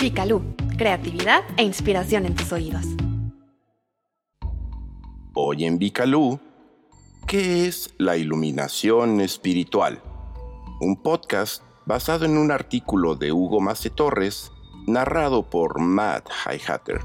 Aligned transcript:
Picalú, 0.00 0.40
creatividad 0.78 1.44
e 1.58 1.62
inspiración 1.62 2.24
en 2.24 2.34
tus 2.34 2.50
oídos. 2.52 2.86
Hoy 5.34 5.66
en 5.66 5.78
Bicalú, 5.78 6.40
¿qué 7.26 7.66
es 7.66 7.92
la 7.98 8.16
iluminación 8.16 9.20
espiritual? 9.20 10.00
Un 10.80 10.96
podcast 11.02 11.62
basado 11.84 12.24
en 12.24 12.38
un 12.38 12.50
artículo 12.50 13.14
de 13.14 13.30
Hugo 13.30 13.60
Mace 13.60 13.90
Torres, 13.90 14.50
narrado 14.86 15.50
por 15.50 15.78
Matt 15.80 16.30
Highhatter. 16.46 17.02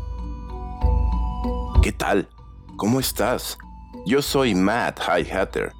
¿Qué 1.83 1.91
tal? 1.91 2.29
¿Cómo 2.77 3.01
estás? 3.01 3.57
Yo 4.05 4.21
soy 4.21 4.55
Matt 4.55 5.01
Highhatter, 5.01 5.73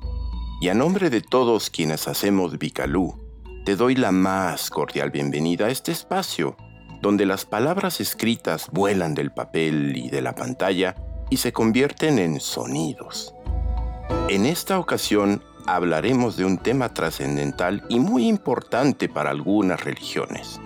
y 0.60 0.68
a 0.68 0.74
nombre 0.74 1.10
de 1.10 1.22
todos 1.22 1.70
quienes 1.70 2.10
hacemos 2.10 2.60
Bicalú, 2.60 3.16
te 3.64 3.78
doy 3.78 3.96
la 3.96 4.12
más 4.12 4.70
cordial 4.70 5.12
bienvenida 5.12 5.68
a 5.68 5.70
este 5.70 5.94
espacio 5.94 6.58
donde 7.02 7.26
las 7.26 7.46
palabras 7.46 8.02
escritas 8.02 8.70
vuelan 8.72 9.14
del 9.14 9.32
papel 9.32 9.96
y 9.96 10.10
de 10.10 10.22
la 10.22 10.36
pantalla 10.36 10.96
y 11.30 11.38
se 11.38 11.52
convierten 11.54 12.20
en 12.20 12.40
sonidos. 12.40 13.34
En 14.30 14.46
esta 14.46 14.80
ocasión 14.80 15.44
hablaremos 15.68 16.38
de 16.38 16.46
un 16.46 16.58
tema 16.58 16.94
trascendental 16.94 17.84
y 17.90 18.00
muy 18.00 18.28
importante 18.28 19.10
para 19.10 19.32
algunas 19.32 19.84
religiones, 19.84 20.60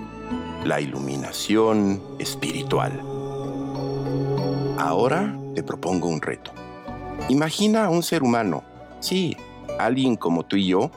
la 0.64 0.82
iluminación 0.82 2.02
espiritual. 2.20 3.02
Ahora 4.78 5.38
te 5.56 5.64
propongo 5.64 6.08
un 6.08 6.22
reto. 6.22 6.52
Imagina 7.30 7.86
a 7.86 7.90
un 7.90 8.04
ser 8.04 8.24
humano, 8.24 8.64
sí, 9.00 9.36
alguien 9.78 10.16
como 10.16 10.44
tú 10.44 10.56
y 10.56 10.68
yo, 10.68 10.92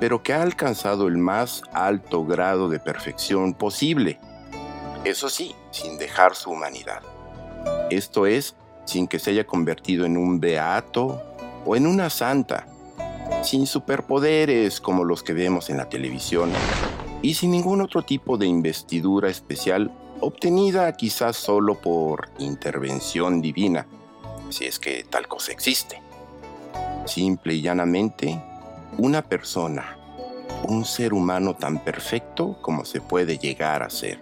pero 0.00 0.22
que 0.22 0.32
ha 0.32 0.42
alcanzado 0.42 1.08
el 1.08 1.18
más 1.18 1.62
alto 1.72 2.24
grado 2.24 2.68
de 2.68 2.78
perfección 2.78 3.54
posible. 3.54 4.20
Eso 5.08 5.30
sí, 5.30 5.54
sin 5.70 5.96
dejar 5.96 6.34
su 6.34 6.50
humanidad. 6.50 7.00
Esto 7.88 8.26
es, 8.26 8.54
sin 8.84 9.08
que 9.08 9.18
se 9.18 9.30
haya 9.30 9.46
convertido 9.46 10.04
en 10.04 10.18
un 10.18 10.38
beato 10.38 11.22
o 11.64 11.76
en 11.76 11.86
una 11.86 12.10
santa, 12.10 12.66
sin 13.42 13.66
superpoderes 13.66 14.82
como 14.82 15.04
los 15.04 15.22
que 15.22 15.32
vemos 15.32 15.70
en 15.70 15.78
la 15.78 15.88
televisión 15.88 16.52
y 17.22 17.32
sin 17.32 17.52
ningún 17.52 17.80
otro 17.80 18.02
tipo 18.02 18.36
de 18.36 18.48
investidura 18.48 19.30
especial 19.30 19.90
obtenida 20.20 20.92
quizás 20.92 21.38
solo 21.38 21.80
por 21.80 22.28
intervención 22.38 23.40
divina, 23.40 23.86
si 24.50 24.66
es 24.66 24.78
que 24.78 25.04
tal 25.04 25.26
cosa 25.26 25.52
existe. 25.52 26.02
Simple 27.06 27.54
y 27.54 27.62
llanamente, 27.62 28.42
una 28.98 29.22
persona, 29.22 29.96
un 30.64 30.84
ser 30.84 31.14
humano 31.14 31.56
tan 31.56 31.82
perfecto 31.82 32.58
como 32.60 32.84
se 32.84 33.00
puede 33.00 33.38
llegar 33.38 33.82
a 33.82 33.88
ser. 33.88 34.20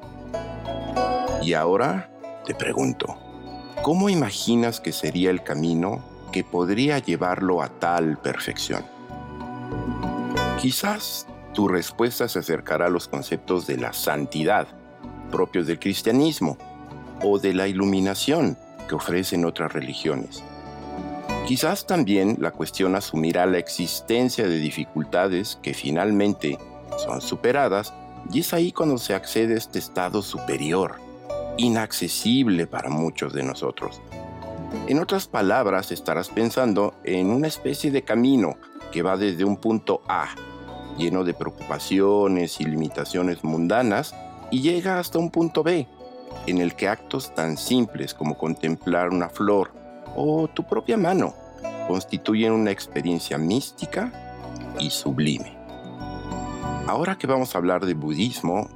Y 1.47 1.55
ahora 1.55 2.11
te 2.45 2.57
pregunto, 2.57 3.17
¿Cómo 3.85 4.09
imaginas 4.09 4.81
que 4.81 4.91
sería 4.91 5.31
el 5.31 5.45
camino 5.45 6.03
que 6.33 6.43
podría 6.43 6.99
llevarlo 6.99 7.63
a 7.63 7.69
tal 7.69 8.19
perfección? 8.19 8.85
Quizás 10.61 11.29
tu 11.55 11.69
respuesta 11.69 12.29
se 12.29 12.41
acercará 12.41 12.87
a 12.87 12.91
los 12.91 13.07
conceptos 13.07 13.65
de 13.69 13.77
la 13.77 13.93
santidad, 13.93 14.67
propios 15.31 15.69
del 15.69 15.79
cristianismo, 15.79 16.59
o 17.23 17.39
de 17.39 17.55
la 17.55 17.69
iluminación 17.69 18.59
que 18.89 18.97
ofrecen 18.97 19.45
otras 19.45 19.73
religiones. 19.73 20.43
Quizás 21.47 21.87
también 21.87 22.39
la 22.41 22.51
cuestión 22.51 22.97
asumirá 22.97 23.47
la 23.47 23.59
existencia 23.59 24.49
de 24.49 24.59
dificultades 24.59 25.61
que 25.63 25.75
finalmente 25.75 26.59
son 26.99 27.21
superadas 27.21 27.95
y 28.33 28.41
es 28.41 28.53
ahí 28.53 28.73
cuando 28.73 28.99
se 28.99 29.15
accede 29.15 29.55
a 29.55 29.59
este 29.59 29.79
estado 29.79 30.23
superior 30.23 31.06
inaccesible 31.57 32.67
para 32.67 32.91
muchos 32.91 33.33
de 33.33 33.43
nosotros. 33.43 34.01
En 34.89 34.99
otras 34.99 35.27
palabras, 35.27 35.93
estarás 35.93 36.29
pensando 36.29 36.95
en 37.05 37.31
una 37.31 37.47
especie 37.47 37.91
de 37.91 38.03
camino 38.03 38.57
que 38.93 39.03
va 39.03 39.17
desde 39.17 39.45
un 39.45 39.57
punto 39.57 40.03
A, 40.09 40.29
lleno 40.97 41.25
de 41.25 41.35
preocupaciones 41.35 42.61
y 42.61 42.65
limitaciones 42.65 43.45
mundanas, 43.45 44.15
y 44.51 44.61
llega 44.61 44.99
hasta 44.99 45.19
un 45.19 45.31
punto 45.31 45.63
B, 45.63 45.89
en 46.47 46.59
el 46.59 46.75
que 46.75 46.89
actos 46.89 47.35
tan 47.35 47.57
simples 47.57 48.15
como 48.15 48.37
contemplar 48.37 49.11
una 49.11 49.29
flor 49.29 49.73
o 50.15 50.49
tu 50.49 50.65
propia 50.65 50.97
mano 50.97 51.35
constituyen 51.87 52.53
una 52.53 52.71
experiencia 52.71 53.39
mística 53.39 54.13
y 54.79 54.91
sublime. 54.91 55.57
Ahora 56.87 57.17
que 57.17 57.27
vamos 57.27 57.55
a 57.55 57.59
hablar 57.59 57.85
de 57.85 57.95
budismo, 57.95 58.69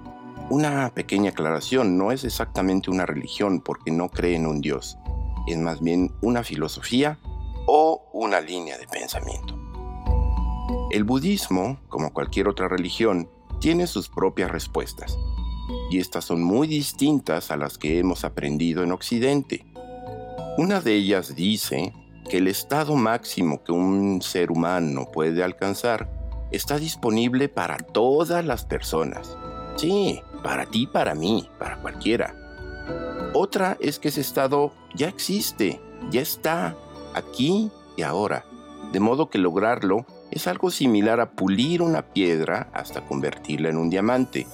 una 0.50 0.93
pequeña 0.93 1.31
aclaración, 1.31 1.97
no 1.97 2.11
es 2.11 2.25
exactamente 2.25 2.91
una 2.91 3.06
religión 3.06 3.61
porque 3.61 3.93
no 3.93 4.09
cree 4.09 4.34
en 4.34 4.47
un 4.47 4.61
Dios, 4.61 4.99
es 5.47 5.56
más 5.56 5.81
bien 5.81 6.12
una 6.22 6.43
filosofía 6.43 7.19
o 7.66 8.03
una 8.12 8.41
línea 8.41 8.77
de 8.77 8.88
pensamiento. 8.88 9.56
El 10.91 11.05
budismo, 11.05 11.78
como 11.88 12.12
cualquier 12.12 12.49
otra 12.49 12.66
religión, 12.66 13.31
tiene 13.61 13.87
sus 13.87 14.09
propias 14.09 14.50
respuestas, 14.50 15.16
y 15.88 15.99
estas 15.99 16.25
son 16.25 16.43
muy 16.43 16.67
distintas 16.67 17.53
a 17.53 17.56
las 17.56 17.78
que 17.78 18.00
hemos 18.00 18.25
aprendido 18.25 18.82
en 18.82 18.91
Occidente. 18.91 19.65
Una 20.59 20.81
de 20.81 20.94
ellas 20.94 21.37
dice 21.37 21.93
que 22.28 22.38
el 22.38 22.49
estado 22.49 22.97
máximo 22.97 23.62
que 23.62 23.71
un 23.71 24.21
ser 24.21 24.50
humano 24.50 25.11
puede 25.12 25.44
alcanzar 25.44 26.11
está 26.50 26.77
disponible 26.78 27.49
para 27.49 27.77
todas 27.77 28.44
las 28.44 28.65
personas. 28.65 29.37
Sí, 29.77 30.21
para 30.42 30.66
ti, 30.66 30.86
para 30.86 31.14
mí, 31.14 31.48
para 31.58 31.76
cualquiera. 31.80 32.34
Otra 33.34 33.76
es 33.80 33.98
que 33.98 34.08
ese 34.08 34.20
estado 34.20 34.72
ya 34.94 35.08
existe, 35.08 35.80
ya 36.10 36.20
está, 36.20 36.76
aquí 37.14 37.70
y 37.96 38.02
ahora, 38.02 38.44
de 38.92 39.00
modo 39.00 39.30
que 39.30 39.38
lograrlo 39.38 40.06
es 40.30 40.46
algo 40.46 40.70
similar 40.70 41.20
a 41.20 41.30
pulir 41.30 41.82
una 41.82 42.02
piedra 42.02 42.68
hasta 42.72 43.02
convertirla 43.02 43.68
en 43.68 43.76
un 43.76 43.90
diamante. 43.90 44.46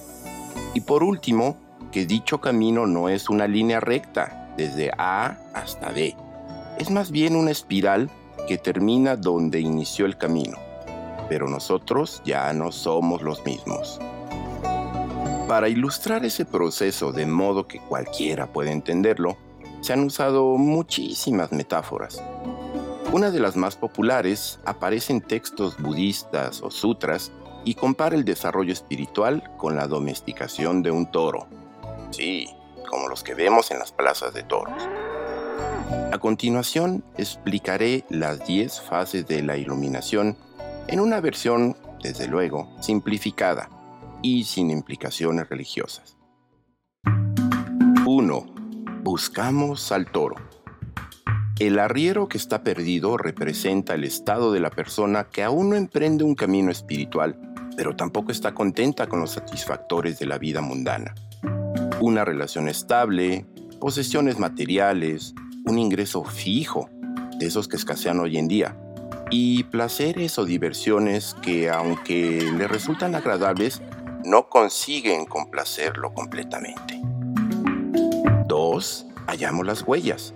Y 0.73 0.81
por 0.81 1.03
último, 1.03 1.57
que 1.91 2.05
dicho 2.05 2.41
camino 2.41 2.85
no 2.87 3.09
es 3.09 3.29
una 3.29 3.47
línea 3.47 3.79
recta, 3.79 4.53
desde 4.57 4.91
A 4.97 5.37
hasta 5.53 5.91
B. 5.91 6.15
Es 6.79 6.89
más 6.89 7.11
bien 7.11 7.35
una 7.35 7.51
espiral 7.51 8.09
que 8.47 8.57
termina 8.57 9.15
donde 9.15 9.59
inició 9.59 10.05
el 10.05 10.17
camino. 10.17 10.57
Pero 11.29 11.47
nosotros 11.47 12.21
ya 12.25 12.51
no 12.53 12.71
somos 12.71 13.21
los 13.21 13.45
mismos. 13.45 13.99
Para 15.47 15.69
ilustrar 15.69 16.25
ese 16.25 16.43
proceso 16.43 17.13
de 17.13 17.25
modo 17.25 17.69
que 17.69 17.79
cualquiera 17.79 18.51
pueda 18.51 18.69
entenderlo, 18.69 19.37
se 19.79 19.93
han 19.93 20.03
usado 20.03 20.57
muchísimas 20.57 21.53
metáforas. 21.53 22.21
Una 23.13 23.31
de 23.31 23.39
las 23.39 23.55
más 23.55 23.77
populares 23.77 24.59
aparece 24.65 25.13
en 25.13 25.21
textos 25.21 25.77
budistas 25.81 26.61
o 26.61 26.69
sutras 26.69 27.31
y 27.63 27.75
compara 27.75 28.17
el 28.17 28.25
desarrollo 28.25 28.73
espiritual 28.73 29.49
con 29.55 29.77
la 29.77 29.87
domesticación 29.87 30.83
de 30.83 30.91
un 30.91 31.09
toro. 31.09 31.47
Sí, 32.11 32.49
como 32.89 33.07
los 33.07 33.23
que 33.23 33.33
vemos 33.33 33.71
en 33.71 33.79
las 33.79 33.93
plazas 33.93 34.33
de 34.33 34.43
toros. 34.43 34.83
A 36.11 36.17
continuación 36.19 37.05
explicaré 37.17 38.03
las 38.09 38.45
10 38.45 38.81
fases 38.81 39.25
de 39.27 39.43
la 39.43 39.55
iluminación 39.55 40.35
en 40.89 40.99
una 40.99 41.21
versión, 41.21 41.77
desde 42.03 42.27
luego, 42.27 42.69
simplificada 42.81 43.69
y 44.21 44.43
sin 44.43 44.69
implicaciones 44.71 45.49
religiosas. 45.49 46.17
1. 48.05 48.45
Buscamos 49.03 49.91
al 49.91 50.11
toro. 50.11 50.35
El 51.59 51.79
arriero 51.79 52.27
que 52.27 52.37
está 52.37 52.63
perdido 52.63 53.17
representa 53.17 53.95
el 53.95 54.03
estado 54.03 54.51
de 54.51 54.59
la 54.59 54.69
persona 54.69 55.25
que 55.25 55.43
aún 55.43 55.71
no 55.71 55.75
emprende 55.75 56.23
un 56.23 56.35
camino 56.35 56.71
espiritual, 56.71 57.39
pero 57.75 57.95
tampoco 57.95 58.31
está 58.31 58.53
contenta 58.53 59.07
con 59.07 59.19
los 59.19 59.31
satisfactores 59.31 60.19
de 60.19 60.27
la 60.27 60.37
vida 60.37 60.61
mundana. 60.61 61.15
Una 61.99 62.23
relación 62.23 62.67
estable, 62.67 63.45
posesiones 63.79 64.39
materiales, 64.39 65.33
un 65.65 65.79
ingreso 65.79 66.23
fijo, 66.23 66.89
de 67.39 67.47
esos 67.47 67.67
que 67.67 67.75
escasean 67.75 68.19
hoy 68.19 68.37
en 68.37 68.47
día, 68.47 68.77
y 69.29 69.63
placeres 69.63 70.37
o 70.39 70.45
diversiones 70.45 71.35
que, 71.41 71.69
aunque 71.69 72.51
le 72.57 72.67
resultan 72.67 73.15
agradables, 73.15 73.81
no 74.25 74.49
consiguen 74.49 75.25
complacerlo 75.25 76.13
completamente. 76.13 77.01
2. 78.47 79.05
Hallamos 79.27 79.65
las 79.65 79.83
huellas. 79.83 80.33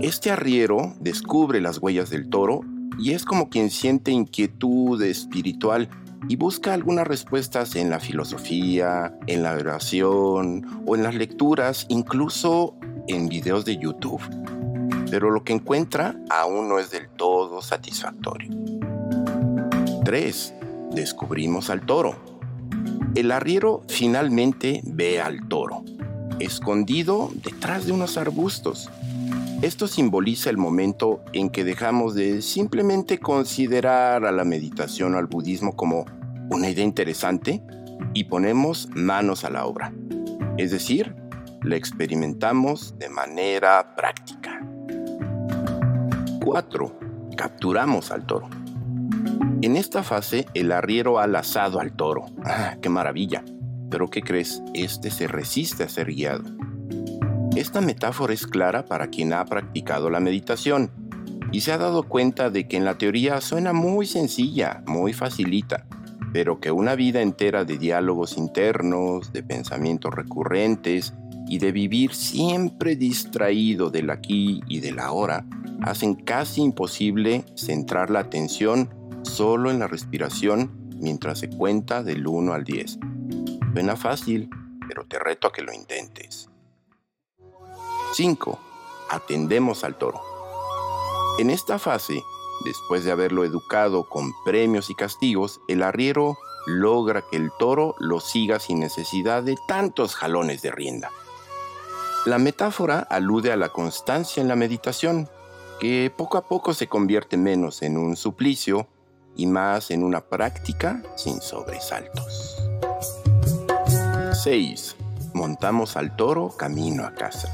Este 0.00 0.30
arriero 0.30 0.94
descubre 1.00 1.60
las 1.60 1.78
huellas 1.78 2.10
del 2.10 2.28
toro 2.28 2.60
y 2.98 3.12
es 3.12 3.24
como 3.24 3.48
quien 3.48 3.70
siente 3.70 4.10
inquietud 4.10 5.02
espiritual 5.02 5.88
y 6.28 6.36
busca 6.36 6.72
algunas 6.72 7.06
respuestas 7.06 7.74
en 7.76 7.90
la 7.90 8.00
filosofía, 8.00 9.16
en 9.26 9.42
la 9.42 9.52
oración 9.52 10.82
o 10.86 10.94
en 10.94 11.02
las 11.02 11.14
lecturas, 11.14 11.86
incluso 11.88 12.74
en 13.08 13.28
videos 13.28 13.64
de 13.64 13.76
YouTube. 13.76 14.22
Pero 15.10 15.30
lo 15.30 15.44
que 15.44 15.52
encuentra 15.52 16.16
aún 16.30 16.68
no 16.68 16.78
es 16.78 16.90
del 16.90 17.08
todo 17.10 17.60
satisfactorio. 17.60 18.50
3. 20.04 20.54
Descubrimos 20.92 21.70
al 21.70 21.84
toro. 21.84 22.31
El 23.14 23.30
arriero 23.30 23.82
finalmente 23.88 24.80
ve 24.84 25.20
al 25.20 25.46
toro. 25.48 25.84
escondido 26.38 27.30
detrás 27.44 27.86
de 27.86 27.92
unos 27.92 28.16
arbustos. 28.16 28.90
Esto 29.60 29.86
simboliza 29.86 30.48
el 30.48 30.56
momento 30.56 31.20
en 31.34 31.50
que 31.50 31.62
dejamos 31.62 32.14
de 32.14 32.40
simplemente 32.40 33.18
considerar 33.18 34.24
a 34.24 34.32
la 34.32 34.44
meditación 34.44 35.14
o 35.14 35.18
al 35.18 35.26
budismo 35.26 35.76
como 35.76 36.06
una 36.50 36.70
idea 36.70 36.84
interesante 36.84 37.62
y 38.14 38.24
ponemos 38.24 38.88
manos 38.94 39.44
a 39.44 39.50
la 39.50 39.66
obra. 39.66 39.92
Es 40.56 40.70
decir, 40.70 41.14
la 41.62 41.76
experimentamos 41.76 42.98
de 42.98 43.10
manera 43.10 43.94
práctica. 43.94 44.66
4. 46.42 46.98
Capturamos 47.36 48.10
al 48.10 48.26
toro. 48.26 48.48
En 49.62 49.76
esta 49.76 50.02
fase, 50.02 50.44
el 50.54 50.72
arriero 50.72 51.20
ha 51.20 51.28
lazado 51.28 51.78
al 51.78 51.92
toro. 51.92 52.26
¡Ah, 52.44 52.78
qué 52.82 52.88
maravilla! 52.88 53.44
Pero 53.90 54.10
¿qué 54.10 54.20
crees? 54.20 54.60
Este 54.74 55.08
se 55.08 55.28
resiste 55.28 55.84
a 55.84 55.88
ser 55.88 56.08
guiado. 56.08 56.42
Esta 57.54 57.80
metáfora 57.80 58.34
es 58.34 58.44
clara 58.44 58.86
para 58.86 59.06
quien 59.06 59.32
ha 59.32 59.44
practicado 59.44 60.10
la 60.10 60.18
meditación 60.18 60.90
y 61.52 61.60
se 61.60 61.70
ha 61.70 61.78
dado 61.78 62.08
cuenta 62.08 62.50
de 62.50 62.66
que 62.66 62.76
en 62.76 62.84
la 62.84 62.98
teoría 62.98 63.40
suena 63.40 63.72
muy 63.72 64.06
sencilla, 64.06 64.82
muy 64.84 65.12
facilita, 65.12 65.86
pero 66.32 66.58
que 66.58 66.72
una 66.72 66.96
vida 66.96 67.22
entera 67.22 67.64
de 67.64 67.78
diálogos 67.78 68.38
internos, 68.38 69.32
de 69.32 69.44
pensamientos 69.44 70.12
recurrentes 70.12 71.14
y 71.46 71.58
de 71.58 71.70
vivir 71.70 72.14
siempre 72.14 72.96
distraído 72.96 73.90
del 73.90 74.10
aquí 74.10 74.60
y 74.66 74.80
del 74.80 74.98
ahora 74.98 75.46
hacen 75.82 76.14
casi 76.16 76.62
imposible 76.62 77.44
centrar 77.54 78.10
la 78.10 78.20
atención 78.20 79.01
solo 79.32 79.70
en 79.70 79.78
la 79.78 79.88
respiración 79.88 80.70
mientras 80.96 81.38
se 81.38 81.48
cuenta 81.48 82.02
del 82.02 82.26
1 82.26 82.52
al 82.52 82.64
10. 82.64 82.98
Suena 83.72 83.96
fácil, 83.96 84.50
pero 84.86 85.06
te 85.06 85.18
reto 85.18 85.48
a 85.48 85.52
que 85.52 85.62
lo 85.62 85.72
intentes. 85.72 86.50
5. 88.14 88.58
Atendemos 89.10 89.84
al 89.84 89.96
toro. 89.96 90.20
En 91.38 91.48
esta 91.48 91.78
fase, 91.78 92.22
después 92.66 93.04
de 93.04 93.12
haberlo 93.12 93.44
educado 93.44 94.06
con 94.06 94.32
premios 94.44 94.90
y 94.90 94.94
castigos, 94.94 95.62
el 95.66 95.82
arriero 95.82 96.36
logra 96.66 97.24
que 97.30 97.38
el 97.38 97.50
toro 97.58 97.94
lo 97.98 98.20
siga 98.20 98.60
sin 98.60 98.80
necesidad 98.80 99.42
de 99.42 99.56
tantos 99.66 100.14
jalones 100.14 100.60
de 100.60 100.72
rienda. 100.72 101.10
La 102.26 102.38
metáfora 102.38 102.98
alude 103.00 103.50
a 103.50 103.56
la 103.56 103.70
constancia 103.70 104.42
en 104.42 104.48
la 104.48 104.56
meditación, 104.56 105.28
que 105.80 106.12
poco 106.14 106.36
a 106.36 106.46
poco 106.46 106.74
se 106.74 106.86
convierte 106.86 107.38
menos 107.38 107.80
en 107.82 107.96
un 107.96 108.14
suplicio 108.14 108.86
y 109.36 109.46
más 109.46 109.90
en 109.90 110.02
una 110.02 110.20
práctica 110.20 111.02
sin 111.16 111.40
sobresaltos. 111.40 112.62
6. 114.42 114.96
Montamos 115.34 115.96
al 115.96 116.16
toro 116.16 116.56
camino 116.56 117.04
a 117.04 117.14
casa. 117.14 117.48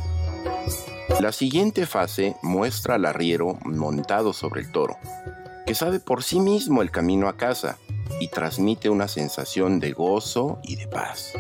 La 1.21 1.33
siguiente 1.33 1.87
fase 1.87 2.37
muestra 2.43 2.95
al 2.95 3.05
arriero 3.05 3.59
montado 3.65 4.33
sobre 4.33 4.61
el 4.61 4.73
toro, 4.73 4.97
que 5.67 5.75
sabe 5.75 6.01
por 6.01 6.23
sí 6.23 6.41
mismo 6.41 6.81
el 6.81 6.91
camino 6.91 7.29
a 7.29 7.37
casa 7.37 7.79
y 8.21 8.29
transmite 8.29 8.89
una 8.89 9.09
sensación 9.09 9.81
de 9.81 9.93
gozo 9.93 10.61
y 10.63 10.77
de 10.77 10.87
paz, 10.87 11.33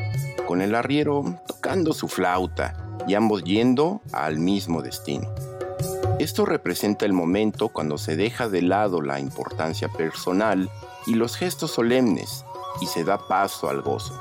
con 0.46 0.62
el 0.62 0.74
arriero 0.74 1.24
tocando 1.46 1.92
su 1.92 2.08
flauta 2.08 2.98
y 3.06 3.14
ambos 3.14 3.44
yendo 3.44 4.00
al 4.12 4.38
mismo 4.38 4.82
destino. 4.82 5.32
Esto 6.18 6.44
representa 6.44 7.06
el 7.06 7.12
momento 7.12 7.68
cuando 7.68 7.96
se 7.96 8.16
deja 8.16 8.48
de 8.48 8.62
lado 8.62 9.00
la 9.00 9.20
importancia 9.20 9.88
personal 9.88 10.68
y 11.06 11.14
los 11.14 11.36
gestos 11.36 11.70
solemnes 11.70 12.44
y 12.80 12.86
se 12.86 13.04
da 13.04 13.28
paso 13.28 13.68
al 13.68 13.82
gozo. 13.82 14.20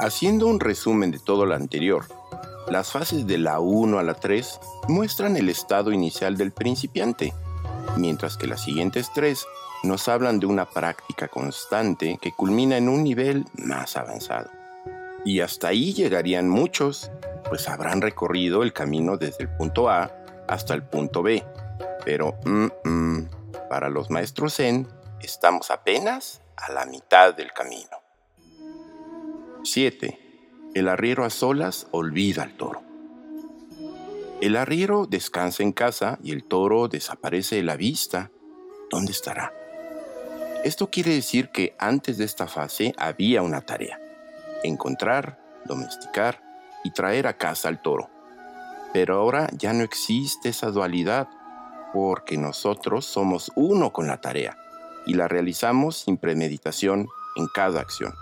Haciendo 0.00 0.46
un 0.46 0.60
resumen 0.60 1.10
de 1.10 1.18
todo 1.18 1.46
lo 1.46 1.54
anterior, 1.54 2.04
las 2.68 2.92
fases 2.92 3.26
de 3.26 3.38
la 3.38 3.60
1 3.60 3.98
a 3.98 4.02
la 4.02 4.14
3 4.14 4.60
muestran 4.88 5.38
el 5.38 5.48
estado 5.48 5.90
inicial 5.90 6.36
del 6.36 6.52
principiante, 6.52 7.32
mientras 7.96 8.36
que 8.36 8.46
las 8.46 8.62
siguientes 8.62 9.10
tres 9.14 9.46
nos 9.82 10.06
hablan 10.08 10.38
de 10.38 10.46
una 10.46 10.68
práctica 10.68 11.28
constante 11.28 12.18
que 12.20 12.32
culmina 12.32 12.76
en 12.76 12.90
un 12.90 13.02
nivel 13.02 13.46
más 13.54 13.96
avanzado. 13.96 14.50
Y 15.24 15.40
hasta 15.40 15.68
ahí 15.68 15.94
llegarían 15.94 16.48
muchos 16.48 17.10
pues 17.50 17.68
habrán 17.68 18.00
recorrido 18.00 18.62
el 18.62 18.72
camino 18.72 19.16
desde 19.16 19.42
el 19.42 19.48
punto 19.50 19.90
A 19.90 20.10
hasta 20.46 20.72
el 20.72 20.84
punto 20.84 21.22
B. 21.22 21.44
Pero 22.04 22.38
mm, 22.46 22.66
mm, 22.84 23.28
para 23.68 23.90
los 23.90 24.08
maestros 24.08 24.54
Zen 24.54 24.86
estamos 25.20 25.70
apenas 25.72 26.40
a 26.56 26.72
la 26.72 26.86
mitad 26.86 27.34
del 27.34 27.52
camino. 27.52 27.98
7. 29.64 30.70
El 30.74 30.88
arriero 30.88 31.24
a 31.24 31.30
solas 31.30 31.88
olvida 31.90 32.44
al 32.44 32.56
toro. 32.56 32.82
El 34.40 34.56
arriero 34.56 35.06
descansa 35.06 35.64
en 35.64 35.72
casa 35.72 36.18
y 36.22 36.30
el 36.30 36.44
toro 36.44 36.86
desaparece 36.86 37.56
de 37.56 37.64
la 37.64 37.76
vista. 37.76 38.30
¿Dónde 38.90 39.10
estará? 39.10 39.52
Esto 40.64 40.88
quiere 40.88 41.12
decir 41.12 41.50
que 41.50 41.74
antes 41.80 42.16
de 42.16 42.24
esta 42.24 42.46
fase 42.46 42.94
había 42.96 43.42
una 43.42 43.60
tarea. 43.60 44.00
Encontrar, 44.62 45.40
domesticar 45.64 46.49
y 46.84 46.92
traer 46.92 47.26
a 47.26 47.36
casa 47.36 47.68
al 47.68 47.80
toro. 47.80 48.08
Pero 48.92 49.16
ahora 49.16 49.48
ya 49.52 49.72
no 49.72 49.84
existe 49.84 50.48
esa 50.48 50.70
dualidad 50.70 51.28
porque 51.92 52.36
nosotros 52.36 53.04
somos 53.04 53.50
uno 53.54 53.92
con 53.92 54.06
la 54.06 54.20
tarea 54.20 54.56
y 55.06 55.14
la 55.14 55.28
realizamos 55.28 55.98
sin 55.98 56.16
premeditación 56.16 57.08
en 57.36 57.46
cada 57.54 57.80
acción. 57.80 58.14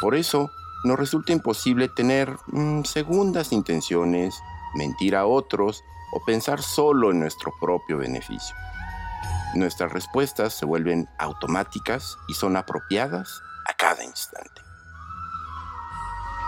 Por 0.00 0.14
eso 0.14 0.50
nos 0.84 0.98
resulta 0.98 1.32
imposible 1.32 1.88
tener 1.88 2.36
mm, 2.48 2.84
segundas 2.84 3.52
intenciones, 3.52 4.38
mentir 4.74 5.16
a 5.16 5.26
otros 5.26 5.82
o 6.12 6.24
pensar 6.24 6.62
solo 6.62 7.10
en 7.10 7.20
nuestro 7.20 7.52
propio 7.60 7.98
beneficio. 7.98 8.54
Nuestras 9.54 9.92
respuestas 9.92 10.52
se 10.52 10.66
vuelven 10.66 11.08
automáticas 11.18 12.18
y 12.28 12.34
son 12.34 12.56
apropiadas 12.56 13.40
a 13.68 13.74
cada 13.74 14.04
instante. 14.04 14.60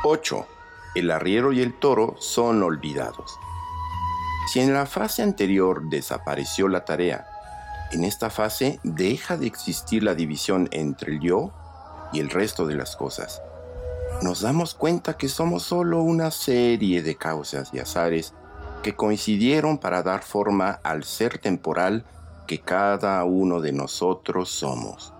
8 0.05 0.58
el 0.99 1.11
arriero 1.11 1.53
y 1.53 1.61
el 1.61 1.75
toro 1.75 2.17
son 2.19 2.63
olvidados. 2.63 3.39
Si 4.53 4.61
en 4.61 4.73
la 4.73 4.87
fase 4.87 5.23
anterior 5.23 5.89
desapareció 5.89 6.69
la 6.69 6.85
tarea, 6.85 7.27
en 7.93 8.05
esta 8.05 8.31
fase 8.31 8.81
deja 8.83 9.37
de 9.37 9.47
existir 9.47 10.03
la 10.03 10.15
división 10.15 10.69
entre 10.73 11.13
el 11.13 11.21
yo 11.21 11.53
y 12.13 12.21
el 12.21 12.31
resto 12.31 12.67
de 12.67 12.75
las 12.75 12.97
cosas. 12.97 13.43
Nos 14.23 14.41
damos 14.41 14.75
cuenta 14.75 15.17
que 15.17 15.29
somos 15.29 15.63
solo 15.63 16.03
una 16.03 16.31
serie 16.31 17.03
de 17.03 17.17
causas 17.17 17.71
y 17.73 17.79
azares 17.79 18.35
que 18.83 18.95
coincidieron 18.95 19.79
para 19.79 20.03
dar 20.03 20.23
forma 20.23 20.81
al 20.83 21.05
ser 21.05 21.39
temporal 21.39 22.05
que 22.47 22.61
cada 22.61 23.25
uno 23.25 23.61
de 23.61 23.73
nosotros 23.73 24.51
somos. 24.51 25.13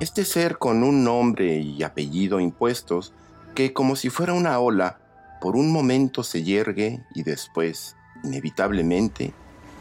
Este 0.00 0.24
ser 0.24 0.58
con 0.58 0.82
un 0.82 1.02
nombre 1.02 1.56
y 1.56 1.82
apellido 1.82 2.40
impuestos 2.40 3.12
que 3.54 3.72
como 3.72 3.96
si 3.96 4.10
fuera 4.10 4.32
una 4.32 4.58
ola, 4.58 4.99
por 5.40 5.56
un 5.56 5.72
momento 5.72 6.22
se 6.22 6.42
yergue 6.42 7.02
y 7.14 7.22
después, 7.22 7.96
inevitablemente, 8.22 9.32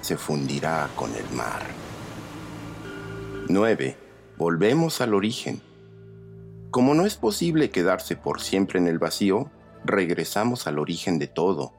se 0.02 0.18
fundirá 0.18 0.90
con 0.96 1.14
el 1.16 1.30
mar. 1.36 1.62
9. 3.50 3.98
Volvemos 4.38 5.02
al 5.02 5.14
origen. 5.14 5.62
Como 6.72 6.94
no 6.94 7.06
es 7.06 7.16
posible 7.16 7.72
quedarse 7.72 8.16
por 8.16 8.42
siempre 8.42 8.80
en 8.80 8.88
el 8.88 9.00
vacío, 9.00 9.52
regresamos 9.84 10.68
al 10.68 10.80
origen 10.80 11.20
de 11.20 11.28
todo, 11.28 11.74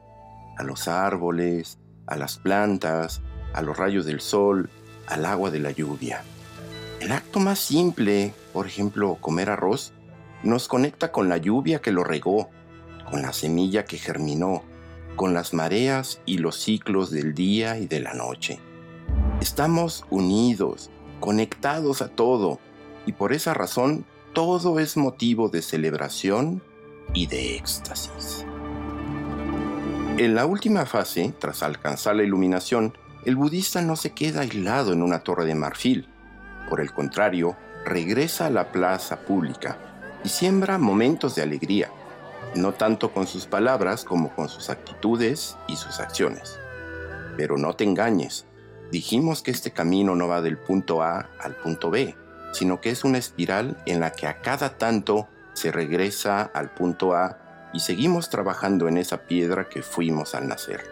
a 0.57 0.63
los 0.63 0.87
árboles, 0.87 1.79
a 2.07 2.17
las 2.17 2.37
plantas, 2.37 3.21
a 3.53 3.61
los 3.61 3.77
rayos 3.77 4.05
del 4.05 4.21
sol, 4.21 4.69
al 5.07 5.25
agua 5.25 5.49
de 5.49 5.59
la 5.59 5.71
lluvia. 5.71 6.23
El 6.99 7.11
acto 7.11 7.39
más 7.39 7.57
simple, 7.57 8.33
por 8.53 8.67
ejemplo, 8.67 9.15
comer 9.19 9.49
arroz, 9.49 9.93
nos 10.43 10.67
conecta 10.67 11.11
con 11.11 11.29
la 11.29 11.37
lluvia 11.37 11.79
que 11.79 11.91
lo 11.91 12.03
regó, 12.03 12.49
con 13.11 13.21
la 13.21 13.33
semilla 13.33 13.83
que 13.85 13.97
germinó, 13.97 14.63
con 15.17 15.33
las 15.33 15.53
mareas 15.53 16.21
y 16.25 16.37
los 16.37 16.55
ciclos 16.55 17.11
del 17.11 17.35
día 17.35 17.77
y 17.77 17.85
de 17.85 17.99
la 17.99 18.13
noche. 18.13 18.59
Estamos 19.41 20.05
unidos, 20.09 20.89
conectados 21.19 22.01
a 22.01 22.07
todo, 22.07 22.59
y 23.05 23.11
por 23.11 23.33
esa 23.33 23.53
razón 23.53 24.05
todo 24.33 24.79
es 24.79 24.95
motivo 24.95 25.49
de 25.49 25.61
celebración 25.61 26.63
y 27.13 27.27
de 27.27 27.57
éxtasis. 27.57 28.45
En 30.17 30.35
la 30.35 30.45
última 30.45 30.85
fase, 30.85 31.33
tras 31.37 31.63
alcanzar 31.63 32.15
la 32.15 32.23
iluminación, 32.23 32.97
el 33.25 33.35
budista 33.35 33.81
no 33.81 33.95
se 33.95 34.11
queda 34.11 34.41
aislado 34.41 34.93
en 34.93 35.01
una 35.01 35.19
torre 35.19 35.45
de 35.45 35.55
marfil. 35.55 36.07
Por 36.69 36.79
el 36.79 36.93
contrario, 36.93 37.57
regresa 37.85 38.45
a 38.45 38.49
la 38.49 38.71
plaza 38.71 39.21
pública 39.21 39.77
y 40.23 40.29
siembra 40.29 40.77
momentos 40.77 41.35
de 41.35 41.41
alegría, 41.41 41.91
no 42.55 42.73
tanto 42.73 43.13
con 43.13 43.27
sus 43.27 43.45
palabras 43.45 44.03
como 44.03 44.33
con 44.35 44.49
sus 44.49 44.69
actitudes 44.69 45.57
y 45.67 45.75
sus 45.75 45.99
acciones. 45.99 46.59
Pero 47.37 47.57
no 47.57 47.75
te 47.75 47.83
engañes, 47.83 48.45
dijimos 48.91 49.41
que 49.41 49.51
este 49.51 49.71
camino 49.71 50.15
no 50.15 50.27
va 50.27 50.41
del 50.41 50.57
punto 50.57 51.01
A 51.01 51.29
al 51.39 51.55
punto 51.55 51.89
B, 51.89 52.15
sino 52.51 52.81
que 52.81 52.89
es 52.89 53.03
una 53.03 53.17
espiral 53.17 53.81
en 53.85 53.99
la 53.99 54.11
que 54.11 54.27
a 54.27 54.41
cada 54.41 54.77
tanto 54.77 55.27
se 55.53 55.71
regresa 55.71 56.41
al 56.41 56.73
punto 56.73 57.13
A 57.15 57.69
y 57.73 57.79
seguimos 57.79 58.29
trabajando 58.29 58.87
en 58.87 58.97
esa 58.97 59.23
piedra 59.23 59.69
que 59.69 59.81
fuimos 59.81 60.35
al 60.35 60.47
nacer. 60.47 60.83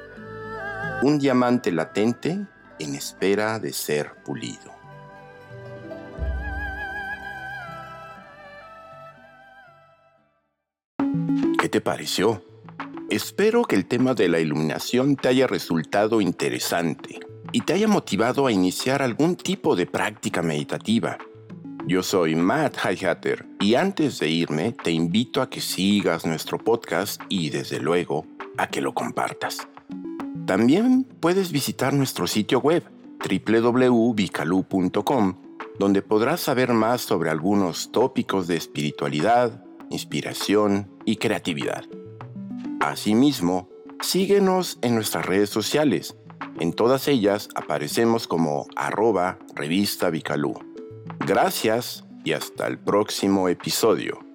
Un 1.01 1.19
diamante 1.19 1.71
latente 1.71 2.45
en 2.79 2.95
espera 2.95 3.59
de 3.59 3.73
ser 3.73 4.15
pulido. 4.23 4.78
Te 11.79 11.81
pareció? 11.81 12.43
Espero 13.09 13.63
que 13.63 13.77
el 13.77 13.85
tema 13.85 14.13
de 14.13 14.27
la 14.27 14.41
iluminación 14.41 15.15
te 15.15 15.29
haya 15.29 15.47
resultado 15.47 16.19
interesante 16.19 17.21
y 17.53 17.61
te 17.61 17.71
haya 17.71 17.87
motivado 17.87 18.47
a 18.47 18.51
iniciar 18.51 19.01
algún 19.01 19.37
tipo 19.37 19.77
de 19.77 19.85
práctica 19.85 20.41
meditativa. 20.41 21.17
Yo 21.87 22.03
soy 22.03 22.35
Matt 22.35 22.75
Highhatter 22.83 23.45
y 23.61 23.75
antes 23.75 24.19
de 24.19 24.27
irme 24.27 24.73
te 24.73 24.91
invito 24.91 25.41
a 25.41 25.49
que 25.49 25.61
sigas 25.61 26.25
nuestro 26.25 26.57
podcast 26.57 27.21
y 27.29 27.49
desde 27.49 27.79
luego 27.79 28.25
a 28.57 28.67
que 28.67 28.81
lo 28.81 28.93
compartas. 28.93 29.65
También 30.45 31.07
puedes 31.21 31.53
visitar 31.53 31.93
nuestro 31.93 32.27
sitio 32.27 32.59
web 32.59 32.83
www.bicalu.com 33.23 35.35
donde 35.79 36.01
podrás 36.01 36.41
saber 36.41 36.73
más 36.73 36.99
sobre 36.99 37.29
algunos 37.29 37.93
tópicos 37.93 38.47
de 38.47 38.57
espiritualidad, 38.57 39.63
inspiración 39.89 40.91
y 41.05 41.17
creatividad. 41.17 41.83
Asimismo, 42.79 43.69
síguenos 44.01 44.79
en 44.81 44.95
nuestras 44.95 45.25
redes 45.25 45.49
sociales. 45.49 46.15
En 46.59 46.73
todas 46.73 47.07
ellas 47.07 47.49
aparecemos 47.55 48.27
como 48.27 48.67
arroba 48.75 49.39
revista 49.55 50.09
Vicalú. 50.09 50.59
Gracias 51.25 52.05
y 52.23 52.33
hasta 52.33 52.67
el 52.67 52.79
próximo 52.79 53.49
episodio. 53.49 54.28